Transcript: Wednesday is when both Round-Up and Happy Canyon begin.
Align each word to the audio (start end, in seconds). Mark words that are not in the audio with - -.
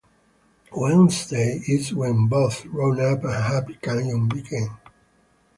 Wednesday 0.75 1.61
is 1.67 1.93
when 1.93 2.25
both 2.25 2.65
Round-Up 2.65 3.23
and 3.23 3.33
Happy 3.33 3.75
Canyon 3.75 4.27
begin. 4.29 4.67